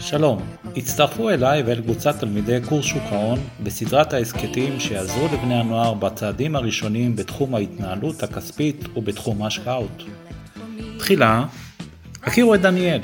[0.00, 0.42] שלום,
[0.76, 7.16] הצטרפו אליי ואל קבוצת תלמידי קורס שוק ההון בסדרת ההסכתים שיעזרו לבני הנוער בצעדים הראשונים
[7.16, 10.02] בתחום ההתנהלות הכספית ובתחום ההשקעות.
[10.98, 11.44] תחילה,
[12.22, 13.00] הכירו את דניאל,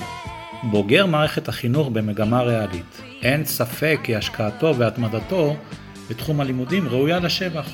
[0.62, 3.00] בוגר מערכת החינוך במגמה ריאלית.
[3.22, 5.56] אין ספק כי השקעתו והתמדתו
[6.11, 7.70] בתחום הלימודים ראויה לשבח.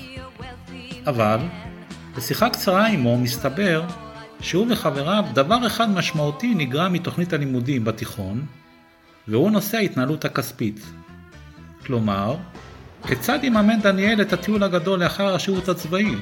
[1.06, 1.38] אבל,
[2.16, 3.82] בשיחה קצרה עמו מסתבר
[4.40, 8.46] שהוא וחבריו דבר אחד משמעותי נגרע מתוכנית הלימודים בתיכון,
[9.28, 10.80] והוא נושא ההתנהלות הכספית.
[11.86, 12.36] כלומר,
[13.06, 16.14] כיצד יממן דניאל את הטיול הגדול לאחר השירות הצבאי?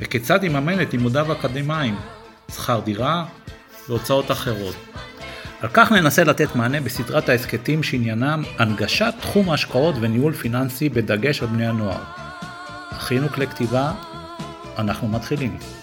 [0.00, 1.96] וכיצד יממן את לימודיו האקדמיים,
[2.54, 3.24] שכר דירה
[3.88, 4.76] והוצאות אחרות.
[5.60, 11.48] על כך ננסה לתת מענה בסדרת ההסכתים שעניינם הנגשת תחום ההשקעות וניהול פיננסי בדגש על
[11.48, 12.02] בני הנוער.
[12.90, 13.92] הכינו כלי כתיבה,
[14.78, 15.81] אנחנו מתחילים.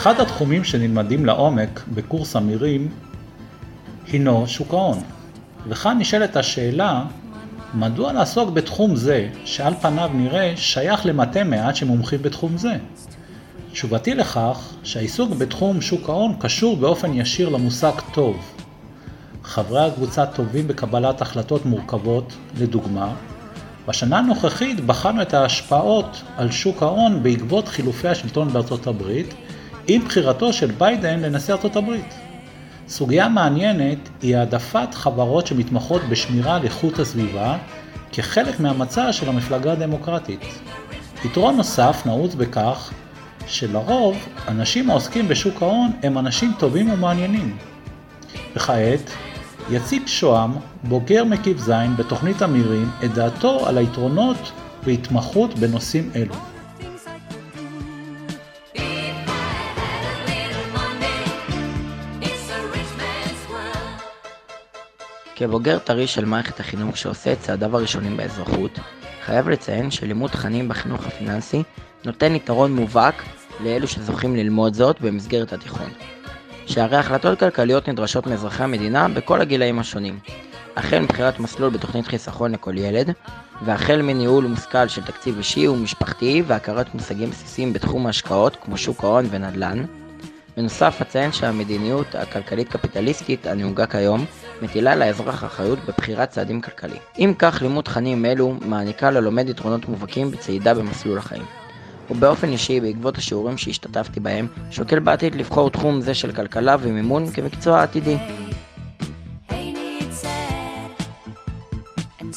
[0.00, 2.88] אחד התחומים שנלמדים לעומק בקורס אמירים
[4.06, 4.98] הינו שוק ההון.
[5.68, 7.04] וכאן נשאלת השאלה,
[7.74, 12.76] מדוע לעסוק בתחום זה, שעל פניו נראה שייך למטה מעט שמומחים בתחום זה?
[13.72, 18.36] תשובתי לכך שהעיסוק בתחום שוק ההון קשור באופן ישיר למושג טוב.
[19.44, 23.14] חברי הקבוצה טובים בקבלת החלטות מורכבות, לדוגמה,
[23.88, 29.34] בשנה הנוכחית בחנו את ההשפעות על שוק ההון בעקבות חילופי השלטון בארצות הברית
[29.86, 32.14] עם בחירתו של ביידן לנשיא ארצות הברית.
[32.88, 37.56] סוגיה מעניינת היא העדפת חברות שמתמחות בשמירה על איכות הסביבה
[38.12, 40.40] כחלק מהמצע של המפלגה הדמוקרטית.
[41.24, 42.90] יתרון נוסף נעוץ בכך
[43.46, 44.16] שלרוב
[44.48, 47.56] אנשים העוסקים בשוק ההון הם אנשים טובים ומעניינים.
[48.56, 49.10] וכעת
[49.70, 50.52] יציג שוהם,
[50.84, 54.52] בוגר מקיף ז' בתוכנית אמירים, את דעתו על היתרונות
[54.84, 56.49] בהתמחות בנושאים אלו.
[65.40, 68.78] כבוגר טרי של מערכת החינוך שעושה את צעדיו הראשונים באזרחות,
[69.24, 71.62] חייב לציין שלימוד תכנים בחינוך הפיננסי
[72.04, 73.22] נותן יתרון מובהק
[73.60, 75.90] לאלו שזוכים ללמוד זאת במסגרת התיכון.
[76.66, 80.18] שהרי החלטות כלכליות נדרשות מאזרחי המדינה בכל הגילאים השונים,
[80.76, 83.12] החל מבחירת מסלול בתוכנית חיסכון לכל ילד,
[83.64, 89.26] והחל מניהול מושכל של תקציב אישי ומשפחתי והכרת מושגים בסיסיים בתחום ההשקעות כמו שוק ההון
[89.30, 89.84] ונדל"ן,
[90.60, 94.24] בנוסף אציין שהמדיניות הכלכלית-קפיטליסטית הנהוגה כיום
[94.62, 97.00] מטילה לאזרח אחריות בבחירת צעדים כלכליים.
[97.18, 101.42] אם כך, לימוד תכנים אלו מעניקה ללומד יתרונות מובהקים בצעידה במסלול החיים.
[102.10, 107.82] ובאופן אישי, בעקבות השיעורים שהשתתפתי בהם, שוקל בעתיד לבחור תחום זה של כלכלה ומימון כמקצוע
[107.82, 108.16] עתידי.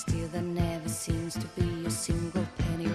[0.07, 2.87] still there never seems to be a single penny